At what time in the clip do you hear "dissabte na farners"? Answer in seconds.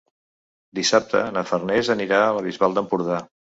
0.79-1.93